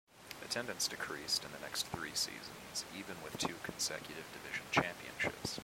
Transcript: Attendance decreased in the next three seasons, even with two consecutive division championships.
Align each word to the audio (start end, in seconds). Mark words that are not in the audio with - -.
Attendance 0.43 0.87
decreased 0.87 1.43
in 1.45 1.51
the 1.51 1.59
next 1.59 1.85
three 1.89 2.15
seasons, 2.15 2.85
even 2.97 3.15
with 3.23 3.37
two 3.37 3.53
consecutive 3.63 4.25
division 4.33 4.65
championships. 4.71 5.59